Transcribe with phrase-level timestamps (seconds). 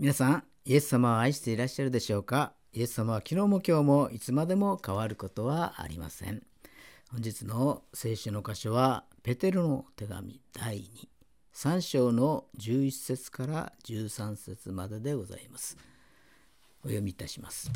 [0.00, 2.52] 皆さん、イエス様を愛していらっしゃるでしょうか？
[2.72, 6.44] イエス様は昨日も今日もいつまでも変わることはありません。
[7.10, 11.08] 本日の聖書の箇所は、ペテロの手紙第2、
[11.52, 15.76] 3章の11節から13節まででございます。
[16.84, 17.68] お読みいたします。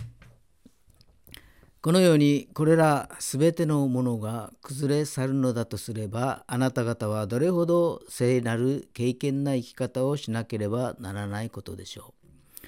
[1.82, 12.66] このようにこれらすべてのものが崩れ去るのだとすればあなた方はどれほど聖なる経験な生き方をしなければならないことでしょう。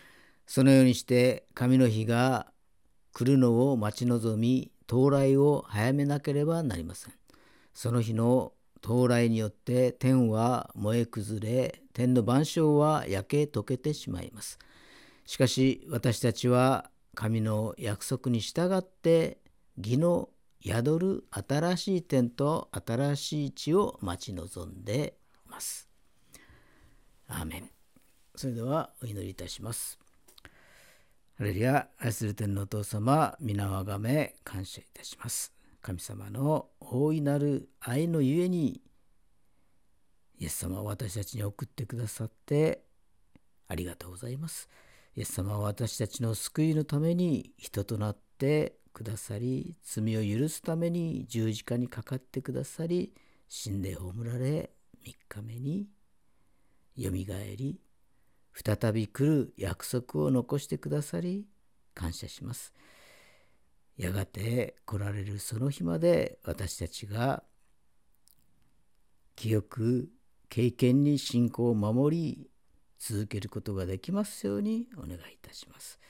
[0.49, 2.49] そのようにして神の日が
[3.13, 7.15] 来るのを待ち望み到来を早めなければなりません。
[7.73, 8.53] その日の
[8.83, 14.59] 到来によって天は燃え崩れ天の万象は焼け溶けてしまいます。
[15.25, 19.39] しかし私たちは神の約束に従って
[19.77, 20.29] 義の
[20.63, 25.89] 宿る新しい天と新しい地を待ち望んでいます。
[27.29, 27.71] アーメン。
[28.37, 29.99] それではお祈りいたします。
[31.37, 35.53] ハレルヤ、愛する天のお父様、皆をあがめ感謝いたします。
[35.83, 38.81] 神様の大いなる愛のゆえに、
[40.39, 42.85] イエス様を私たちに送ってくださって
[43.69, 44.69] ありがとうございます。
[45.17, 53.15] イエス様は私たちの救いのために人となってくださり罪を許すために十字架にかかってくださり
[53.49, 54.71] 死んで葬られ
[55.07, 55.87] 3日目に
[56.97, 57.81] よみがえり
[58.55, 61.47] 再び来る約束を残してくださり
[61.95, 62.73] 感謝します。
[63.97, 67.45] やがて来られるその日まで私たちが
[69.37, 70.09] 記憶
[70.49, 72.51] 経験に信仰を守り
[73.07, 76.01] 続けることができますようにお願いいたします。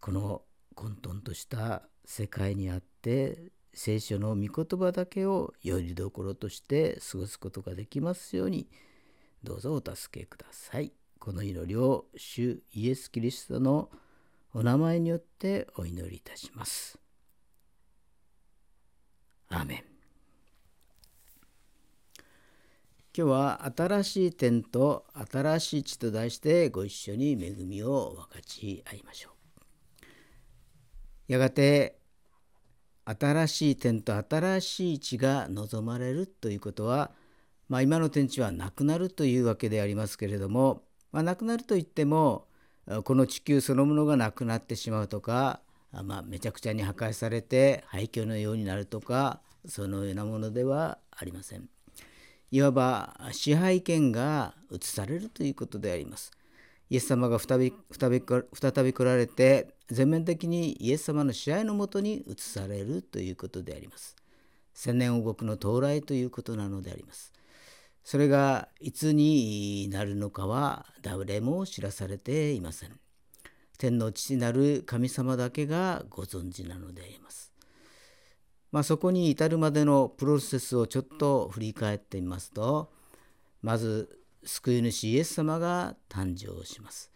[0.00, 0.42] この
[0.74, 8.68] 混沌とした世界にあって聖書の御言葉だけをよりどころとして過ごすことができますように
[9.44, 10.92] どうぞお助けください。
[11.20, 13.88] この祈りを主イエス・キリストの
[14.52, 16.98] お名前によってお祈りいたします。
[19.50, 19.97] アメン
[23.18, 30.04] 今日は新しい点と新しい地と題してご一緒に恵みを分かち合いましょう。
[31.26, 31.98] やがて
[33.04, 37.10] 新しい点と新しい地が望まれるということは、
[37.68, 42.46] まあ、今の天地はなくなるというわけでありますけれども、まあ、なくなるといっても
[43.02, 51.68] この地球そのものがなくなってしまうとか、まあ、めちゃくちゃに破壊されて廃墟のようになるとかそのようなものではありません。
[52.50, 56.30] いわば支配権が移されるということであります。
[56.90, 58.22] イエス様が再び再び
[58.54, 64.16] 再び来られて全面的にイエス様の支配のもとに移されるということであります。
[64.72, 67.32] 千年王国の到来ということなのであります。
[68.04, 72.98] それがいつになるのかは誰も知らされていません。
[73.76, 77.52] 天の父なる神様だけがご存知なのであります。
[78.70, 82.90] まあ、そこに至るまでのプロセスをちょっと振り返ってみますと
[83.62, 87.10] まず救い主イエス様が誕生します。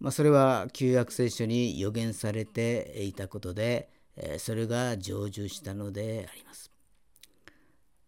[0.00, 3.88] まあ、それは旧約聖書に予言されていたことで
[4.38, 6.70] それが成就したのであります。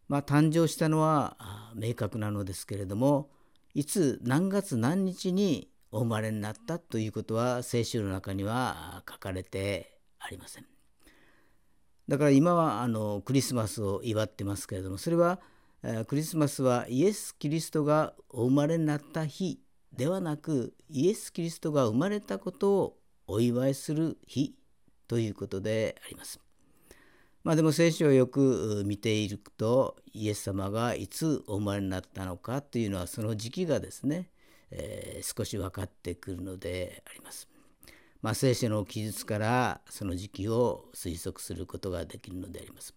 [0.08, 1.36] まあ、誕生したのは
[1.74, 3.30] 明確なのですけれども
[3.74, 10.75] いつ何月何日にお生まれになったということは聖書の中には書かれてありません。
[12.08, 15.40] だから今はあのクリスマスを祝ってますけれどもそれは
[16.06, 19.60] クリスマスはイエス・キリストがお生まれになった日
[19.92, 22.96] ではなくイエス・キリストが生まれたことを
[23.26, 24.54] お祝いする日
[25.08, 26.40] ということであります。
[27.44, 34.30] まあでも聖書をよく見ているとイエス様がいつお生まれになったのかというのはその時期がですね、
[34.72, 37.48] えー、少し分かってくるのであります。
[38.26, 42.92] まあ、聖書の記述からその時期を推測することができるのであります。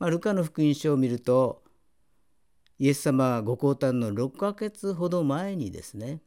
[0.00, 1.62] まあ、ルカの福音書を見ると
[2.80, 6.18] イエス様はご降誕の6ヶ月ほど前にですね、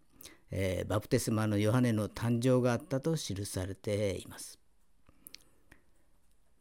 [0.52, 4.58] えー、バプテスマのヨハネの誕生があったと記されています。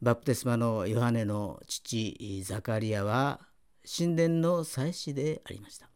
[0.01, 3.39] バプテスマのヨハネの父ザカリアは
[3.85, 5.87] 神殿の祭司でありました。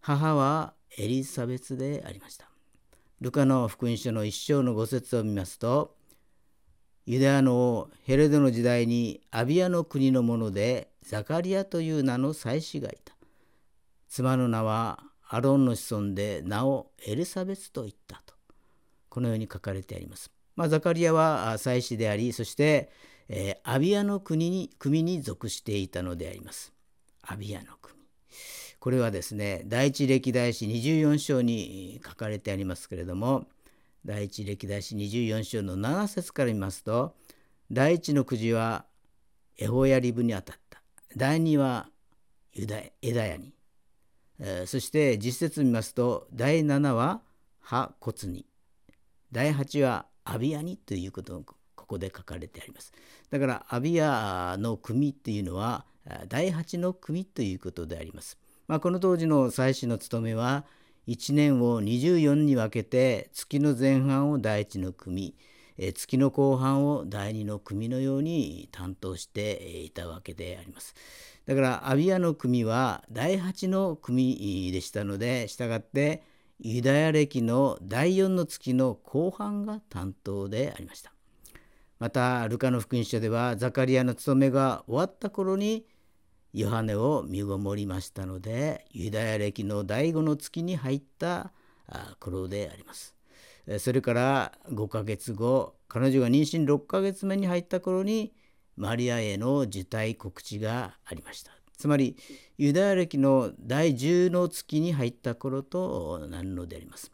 [0.00, 2.53] 母はエリザベスでありました。
[3.20, 5.96] ルカの福音書の一章の五節を見ますと
[7.06, 13.14] ユダヤの王ヘレドの時代にアビアの国のものでザカリアという名の祭司がいた
[14.08, 18.34] 妻の名はアロンの子孫で名をエルサベスと言ったと
[19.08, 20.30] このように書かれてあります。
[20.56, 22.90] まあ、ザカリアは祭司でありそして、
[23.28, 26.72] えー、アビアの国に組に属していたのであります。
[27.22, 27.93] アビアの国
[28.84, 33.46] これはですね第一歴代史24章に書かれてありますけれども
[34.04, 37.14] 第一歴代史24章の7節から見ますと
[37.72, 38.84] 第一のくじは
[39.56, 40.82] エホヤリブに当たった。
[41.16, 41.88] 第2は
[42.52, 43.54] ユダエダヤに、
[44.38, 47.22] えー、そして実節見ますと第7は
[47.60, 48.44] ハ骨に
[49.32, 52.92] 第8はアビアにということがここで書かれてあります。
[53.30, 55.86] だからアビアの組っていうのは
[56.28, 58.43] 第8の組ということであります。
[58.66, 60.64] まあ、この当時の祭司の務めは
[61.06, 65.34] 1年を24に分けて月の前半を第1の組
[65.76, 70.94] 月の後半を第2の組のように担当していたわけであります。
[71.46, 76.22] だからアビアの組は第8の組でしたのでしたがって
[76.60, 81.12] ユダヤ歴の第4の月の後半が担当でありました。
[81.98, 85.84] またルカの福音書ではザカリアの務めが終わった頃に
[86.54, 91.50] ヨハネを身ごもりましたのでユダヤ歴の第5の月に入った
[92.20, 93.16] 頃であります。
[93.78, 98.32] それから5ヶ月後彼女が妊娠6ヶ月目に入った頃に
[98.76, 101.50] マリアへの受胎告知がありました。
[101.76, 102.16] つまり
[102.56, 107.10] ユダヤ歴の第10の月に入った頃となるのであります。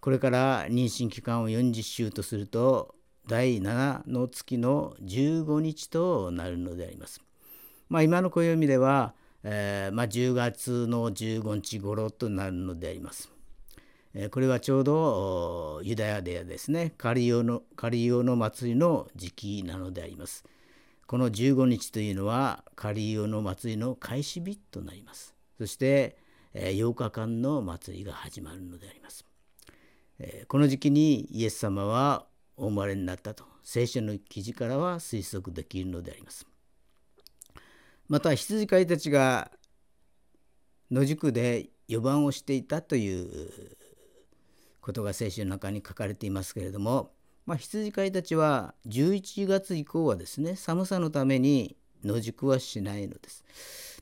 [0.00, 2.94] これから妊娠期間を40週とすると
[3.26, 7.22] 第7の月の15日となるのであります。
[7.90, 13.32] まあ、今の暦では、えーまあ、10月の15日頃となるのであります。
[14.14, 20.44] えー、これはちょうどユダヤでですねカリオのカリオの祭りの時期なのであります。
[21.08, 25.34] この15日というのはカリオの祭りの開始日となります。
[25.58, 26.16] そして、
[26.54, 29.24] えー、8日間の祭りが始まるのであります。
[30.20, 32.26] えー、この時期にイエス様は
[32.56, 36.46] お生まれになったと聖書の記事からは推測できるのであります。
[38.10, 39.52] また羊飼いたちが
[40.90, 43.76] 野宿で予番をしていたという
[44.80, 47.12] ことが聖書の中に書かれていますけれども、
[47.46, 53.44] まあ、羊飼いたちは11月以降はですね寒さのために野宿はしないのです。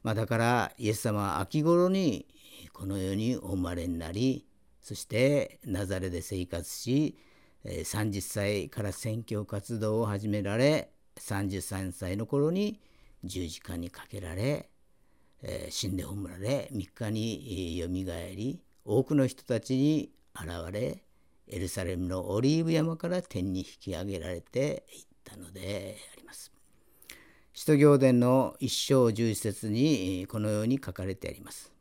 [0.02, 2.26] まあ、だからイエス様は秋頃に
[2.72, 4.46] この世にお生まれになり
[4.80, 7.18] そしてナザレで生活し
[7.62, 12.80] 30歳から宣教活動を始められ33歳の頃に
[13.24, 14.68] 十字架にかけられ、
[15.42, 21.02] えー、死んで葬られ3日によみがえり多くの人たちに現れ
[21.48, 26.52] エルサレムのオリーブ山から天に引き上げられていったのであります。
[27.54, 31.72] 使徒行伝の一章十節にこのように書かれてあります。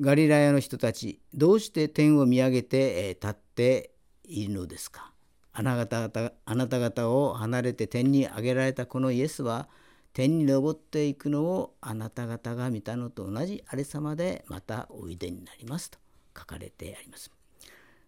[0.00, 3.94] ガリラヤの人たちどうして天を見上げて立って
[4.24, 5.11] いるのですか？
[5.52, 9.68] あなた方あなた方を離れて天に上げられたこのイエスは
[10.12, 15.98] 天に昇っていくのをあなた方が見たのと同じあれ様でまたおいでになりますと
[16.36, 17.30] 書かれてあります。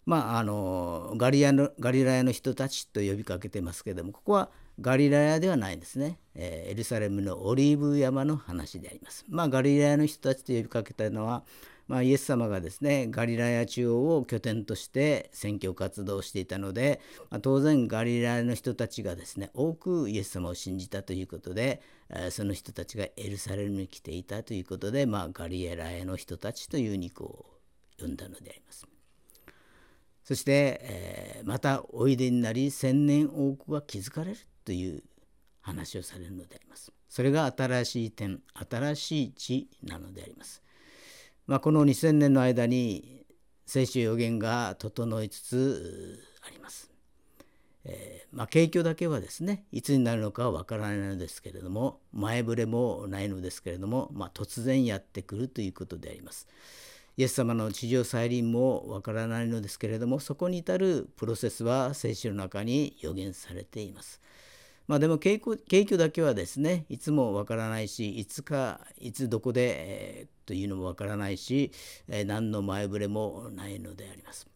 [0.06, 9.24] まあ、あのガリアのガリラヤの人たちと呼びかけてますけれどもここはガリラヤではないんですね、えー、エルサレムのオリーブ山の話であります。
[9.28, 11.42] まあ、ガリラヤの人たちと呼びかけたのは
[11.86, 17.00] まあ、イエス様がですねガリラヤ中央を拠点として選挙活動をしていたので、
[17.30, 21.82] まあ、当然ガリラヤの人たちがですね多くイエス様を信じたということで
[22.30, 27.44] その人たちがエルサレムに来ていたということで、まあ、ガリラヤの人たちという肉を
[28.00, 28.86] 呼んだのであります。
[30.24, 35.02] そして、えー、またおいでになり千年多くが築かれるという
[35.60, 36.92] 話をされるのであります。
[37.10, 40.63] それが新しい点新しい地なのであります。
[41.46, 43.26] まあ、この2000年の間に
[43.66, 46.90] 聖書予言が整いつつあります。
[47.84, 56.48] えー、まあ、景況だけはですねいつになるのかはわからないのですけれども前触れもないのですけれども、まあ、突然やってくるということであります。
[57.16, 64.20] イエス様の地上再臨もわからないのですけれどもそこに至るプロセスは聖書の中に予言されています。
[64.86, 71.72] まあ、でも景気だけはですねいつもわからないしいつかいつどこで、えー、というのもわからないし、
[72.08, 74.46] えー、何の前触れもないのであります。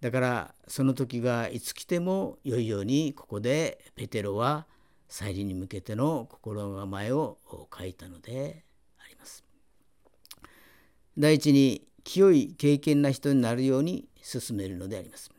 [0.00, 4.66] だからその時がいつ来ても良いようにここでペテロは
[5.08, 7.38] 再臨に向けての心構えを
[7.76, 8.64] 書いたので
[8.98, 9.44] あります。
[11.18, 15.30] 第一に清い経験な人になるように進めるのであります。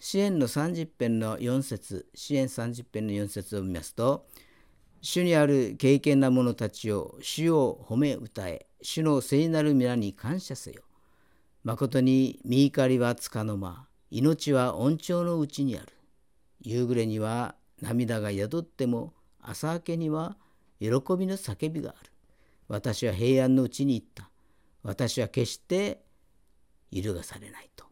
[0.00, 4.26] 支援の30編の4節支援30編の4節を見ますと
[5.00, 10.82] 主にある敬虔な者たちを主を褒め歌え主の聖なる皆に感謝せよ。
[11.64, 15.86] 誠に見怒りはつかの間命は恩寵のうちにある。
[16.60, 20.36] 夕暮れには涙が宿っても朝明けには
[20.80, 22.10] 喜びの叫びがある。
[22.68, 24.30] 私は平安のうちに行った。
[24.82, 26.00] 私は決して
[26.92, 27.86] 揺るがされないと。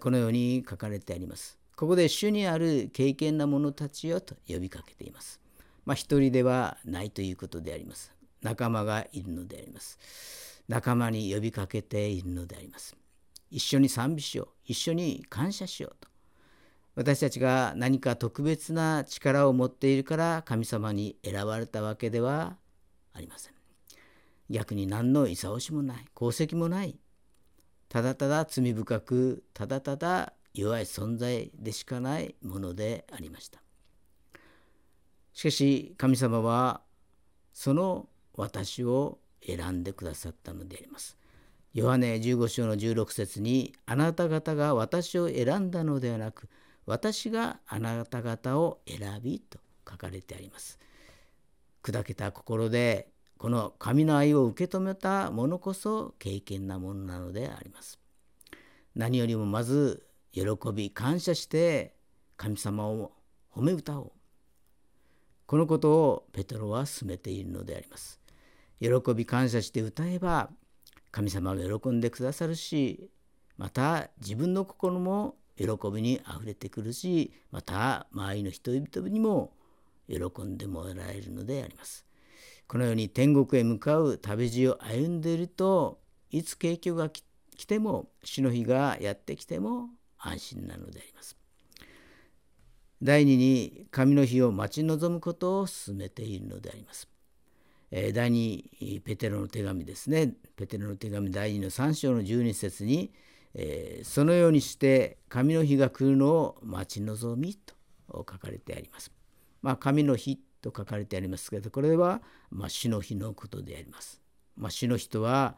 [0.00, 1.56] このように書かれてあります。
[1.76, 5.40] ここで主にある敬虔な者たちよと呼びかけています。
[5.86, 8.17] まあ一人ではないということであります。
[8.42, 9.98] 仲間がいるのであります。
[10.68, 12.96] 仲間に呼びかけているのであります。
[13.50, 14.48] 一緒に賛美しよう。
[14.64, 16.08] 一緒に感謝しようと。
[16.94, 22.56] 私たちが何か特別な力を持っているから神様に選ばれたわけでは
[23.14, 23.54] ありません。
[24.50, 26.04] 逆に何の勲しもない。
[26.16, 26.98] 功績もない。
[27.88, 33.62] ただただ罪深くただただ弱い存在でしかないものでありました。
[35.32, 36.82] しかし神様は
[37.52, 41.18] その私を選んでくださったのであります。
[41.74, 46.48] ヨハネ15章の16節にあなた方が私を選んだのではなく
[46.86, 50.78] 私があなた方を選びと書かれてあります。
[51.82, 57.98] 砕けた心でこの神の愛を受け止めた者こそ敬虔なものなのであります。
[58.94, 60.42] 何よりもまず喜
[60.72, 61.94] び感謝して
[62.36, 63.12] 神様を
[63.52, 64.12] 褒め歌おう。
[65.46, 68.20] このことをペトロは進めているのであります。
[68.80, 70.50] 喜び感謝して歌えば
[71.10, 73.10] 神様が喜んでくださるし
[73.56, 79.52] また自分の心も喜びにあふれてくるしまた周りの人々にも
[80.08, 82.06] 喜んでもらえるのであります。
[82.68, 87.22] このように天国へ向かう旅路を歩んでいるといつ景況が来
[87.66, 91.36] ても死の日がやってきても安心なのであります。
[93.02, 97.08] 第二に神の日を待ち望むことを進めているのであります。
[97.90, 103.12] 第2ペテロの手紙ですねペテロの手紙第2の3章の12節に、
[103.54, 107.74] えー、そのようにして神の日が来るのを待ち望みと
[108.10, 109.10] 書かれてあります。
[109.62, 114.20] まあ、神の日と書かれてありますけどこれは、まあ、死の日のことであります。
[114.56, 115.56] まあ、死の日とは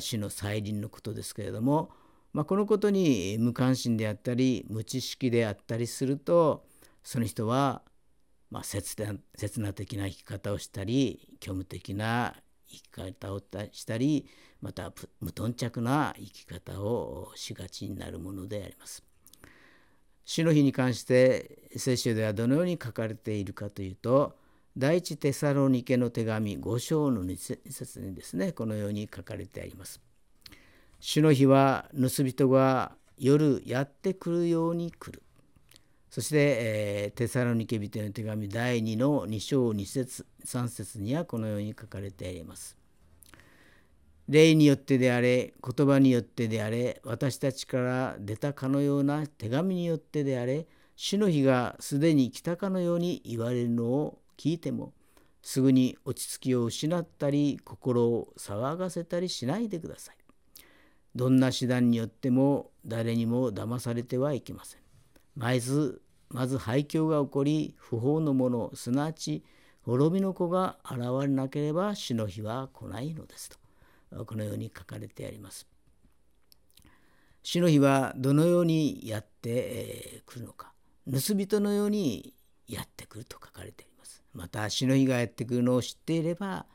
[0.00, 1.90] 死の再臨のことですけれども、
[2.32, 6.64] まあ、このことに無関心であったり無知識であったりすると
[7.02, 7.82] その人は
[8.50, 8.96] まあ、切
[9.60, 12.34] な的な生き方をしたり虚無的な
[12.66, 14.26] 生き方をしたり
[14.60, 19.04] また無頓着な生き方をしがちになるものであります。
[20.24, 24.36] 死の日に関して聖書ではどのように書かれているかというと
[24.76, 30.00] 第一テサロニケの手紙5章の2節にですねこのように書かれてあります。
[31.00, 35.22] 主の日は盗人が夜やってくるように来る。
[36.10, 42.76] そして、えー、テサロニケ人の手紙第2の2章2節3節にはこのように書かれています。
[44.28, 54.92] 霊によってであれ言葉によってであれ私たちから出たかのような手紙によってであれ主の日がすでに来たかのように言われるのを聞いても
[55.42, 60.16] すぐに落ち着きを失ったり心を騒がせたりしないでください。
[61.14, 64.87] どんな手段によっても誰にも騙されてはいけません。
[65.38, 69.44] まずまず廃墟が起こり不法の者すなわち
[69.82, 73.48] 滅びの子が現れなければ死の日は来ないのです
[74.10, 75.68] とこのように書かれてあります。
[77.44, 80.72] 死の日はどのようにやってくるのか
[81.06, 82.34] 盗人のように
[82.66, 84.24] やってくると書かれています。
[84.34, 86.66] また死の日がやってくるのを知っていれば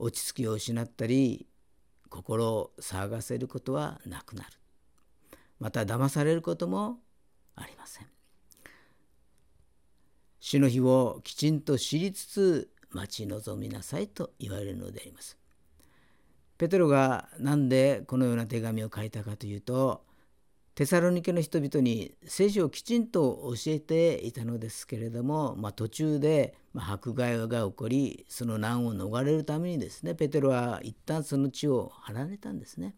[0.00, 1.46] 落ち着きを失ったり
[2.10, 4.50] 心を騒がせることはなくなる。
[5.60, 6.98] また騙されることも
[7.56, 8.06] ありません。
[10.40, 15.38] 死の日をきちんと知りつつ待ち望みなさいと言われるのであります。
[16.58, 20.04] ペテロが何でこのような手紙を書いたかというと
[20.74, 32.94] テサロニケの人々に聖書をきちんと教えていたのですけれども、まあ、途中で迫害が起こりその難を逃れるためにですねペテロは一旦その地を離れたんですね。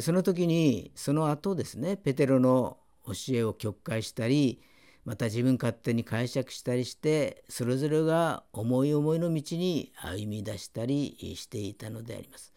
[0.00, 4.62] その時にその後ですねペテロの教えを曲解したり
[5.04, 12.52] また自分勝手に解釈したりしてそれぞれが思い思いの道に歩み出したりしていたのであります。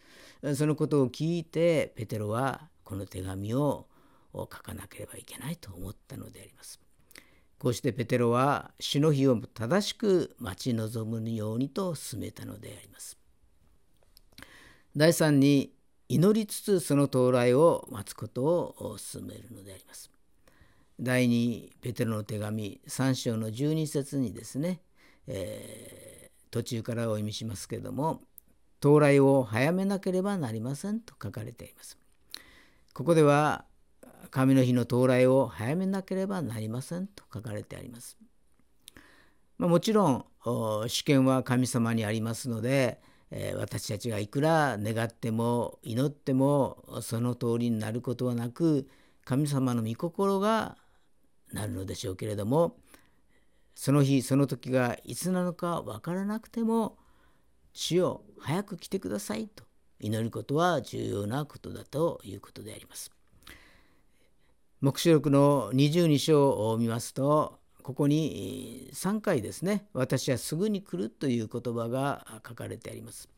[0.55, 3.87] そのことを聞いてペテロはこの手紙を
[4.33, 6.79] 書かなければいけないと思ったのであります。
[7.57, 13.17] こうしてペテロは死の日を正しく待ち望むようにと進めたのであります。
[14.95, 15.73] 第3に
[16.09, 20.14] 祈りつつその到来を待つことを進めるのであります。
[20.99, 24.79] 第2ペテロの手紙3章の12節にですね、
[25.27, 28.21] えー、途中からお読みしますけれども
[28.79, 31.97] 到来を早めなければなりませんと書かれています。
[32.93, 33.65] ここでは
[34.31, 38.17] 神の日の到来を早めなければなりませんと書かれてあります。
[39.57, 40.25] まあ、もちろん
[40.87, 48.87] 主権は神様にありますので、えー、私たちがいくら願っても祈ってもその通りになることはなく
[49.23, 50.77] 神様の御心が
[51.53, 52.77] なるのでしょうけれども
[53.75, 56.97] その日その時がいつなのか分からなくても
[57.73, 59.63] 主よ早く来てくださいと
[59.99, 63.11] 祈ることは重要なことだということであります。
[64.81, 73.29] 黙示録の22章を見ますとここに3回ですね「私はすぐに来る」という言葉が書かれてあります。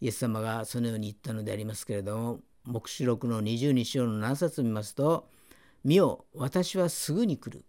[0.00, 5.28] イエス様がそのように言ったのでありますけれども黙示録の22章の何冊見ますと
[5.84, 7.64] 「見よ私はすぐに来る」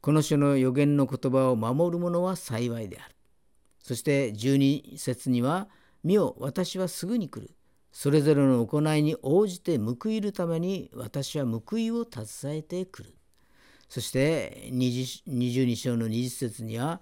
[0.00, 3.14] この書の予言の言葉を守る者は幸いである。
[3.80, 5.68] そして12節には
[6.04, 7.54] 「見よ私はすぐに来る」
[7.90, 13.14] それぞれの行いに応じて報いるために私は報いを携えてくる。
[13.88, 17.00] そして22章の20節には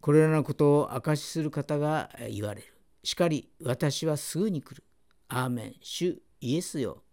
[0.00, 2.74] これらのことを証しする方が言われる。
[3.04, 4.82] しかり私はすぐに来る。
[5.28, 5.74] アーメン。
[5.80, 7.04] 主イエスよ。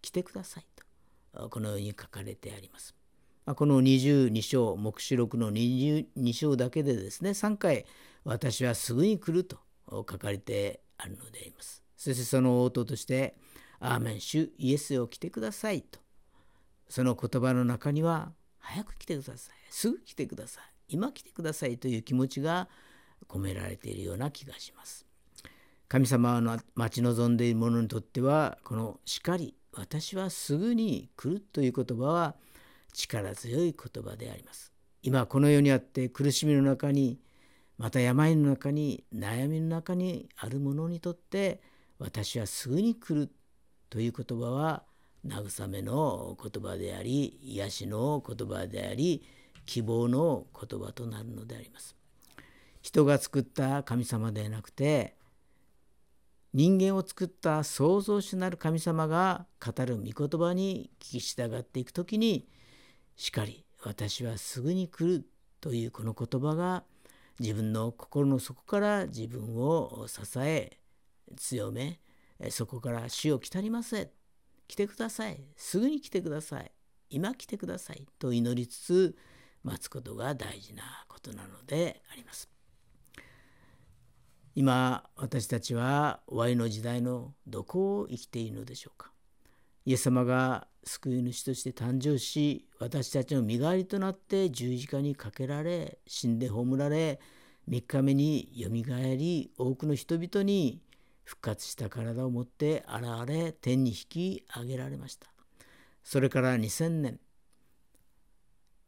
[0.00, 0.67] 来てください。
[1.50, 2.94] このように書かれてあります。
[3.46, 7.86] この22章、黙示録の22章だけでですね、3回
[8.24, 9.58] 私はすぐに来ると
[9.90, 11.82] 書かれてあるのであります。
[11.96, 13.36] そしてその応答として、
[13.80, 16.00] アーメン、主イエスよ来てくださいと
[16.88, 22.68] その言葉の中には早く来てくださいすぐ来てください今来てくださいという気持ちが
[23.28, 25.06] 込められているような気がします
[25.86, 32.34] 神様の待ち望んでいる者にとってはこの「叱り私はすぐに来る」という言葉は
[32.92, 37.20] 力強い言葉であります今この世にあって苦しみの中に
[37.78, 41.62] また病の中に悩みの中にある者にとって
[41.98, 43.30] 私はすぐに来る
[43.88, 44.82] という言葉は
[45.26, 49.24] 慰めの言葉であり癒しの言葉であり
[49.66, 51.94] 希望の言葉となるのであります。
[52.80, 55.17] 人が作った神様ではなくて
[56.58, 62.48] 人間を作った創造主なる神様が語る御言葉に聞き従っていく時に
[63.14, 65.24] しかり私はすぐに来る
[65.60, 66.82] というこの言葉が
[67.38, 70.78] 自分の心の底から自分を支え
[71.36, 72.00] 強め
[72.50, 74.10] そこから死を来たりませ
[74.66, 75.40] 来てください。
[75.54, 76.72] すぐに来てください。
[77.08, 78.04] 今来てください。
[78.18, 79.16] と祈りつつ
[79.62, 82.57] 待つことが大事なことなのであります。
[84.60, 89.12] 今私たちは終わりの時代のどこを生きているのでしょうか？
[89.86, 97.20] イエス様が救い主として誕生し私たちの身代わりとなって十字架にかけられ死んで葬られ
[97.70, 100.82] 3日目によみがえり多くの人々に
[101.22, 105.28] 復活した体を持って現れ天に引き上げられました。
[106.02, 107.20] それから2000年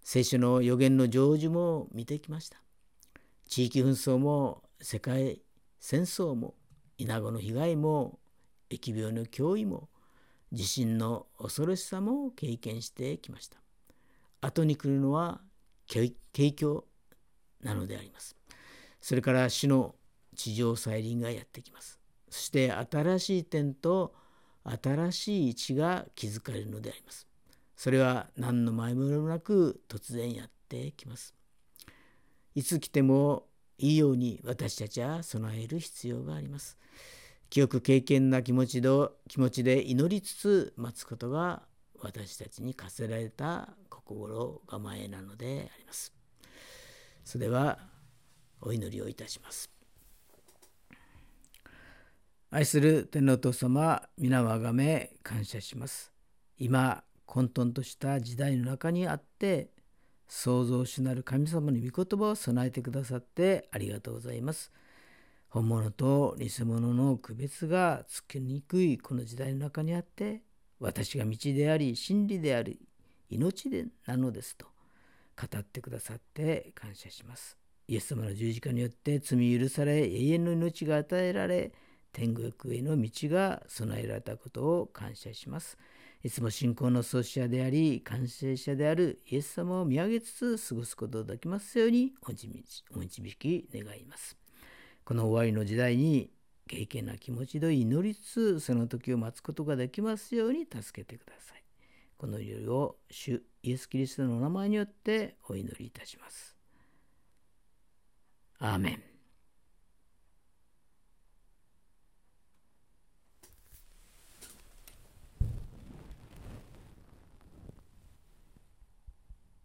[0.03, 2.61] 聖書の予言の成就も見てきました。
[3.47, 5.43] 地域紛争も世界
[5.81, 6.55] 戦争も
[6.99, 8.19] 稲子の被害も
[8.71, 9.89] 疫病の脅威も
[10.53, 13.59] 地震の恐ろしさも経験してきました
[14.41, 15.41] 後に来るのは
[15.89, 16.85] 景況
[17.63, 18.37] なのであります
[19.01, 19.97] それから死の
[20.37, 21.99] 地上再臨がやってきます
[22.31, 24.15] そして新しい点と
[24.65, 27.27] 新しい位置が築かれるのであります。
[27.77, 31.35] それは何の前触れもなく突然やってきます。
[32.55, 33.47] いつ来ても
[33.81, 36.79] いいように私たちは備える必要があります。
[37.49, 38.89] 記憶経験な気持ちで
[39.29, 41.63] 気持ちで祈りつつ待つことが
[42.01, 46.13] 私たちに課せられた心構えなのであります。
[47.25, 47.79] それでは
[48.61, 49.71] お祈りをいたします。
[52.53, 56.13] 愛する天皇父様皆をあがめ感謝します
[56.59, 59.71] 今混沌とした時代の中にあって
[60.31, 64.71] 創造主なる神様の御言葉を備えてくださってありがとうございます
[65.49, 70.43] 本物と偽物の区別がつきにくいこの時代の中にあって
[70.79, 72.79] 私が道であり真理であり
[73.29, 74.67] 命でなのですと
[75.37, 81.73] 語ってくださって感謝しますイエス様の十字架によって罪許され永遠の命が与えられ
[82.13, 85.77] 天国への道が備えられたことを感謝します。
[86.23, 92.31] いつも信仰の創始者であり、完成者であるイエス様を見上げつつ過ごすことができますようにお
[92.99, 94.37] 導き願います。
[95.05, 96.31] この終わりの時代に
[96.69, 101.65] 経験な気持ちで祈りつつその時を待つことができますように助けてください。
[102.19, 106.55] この祈りを主イエス・キリストのお名前によってお祈りいたします。
[108.59, 109.10] アーメン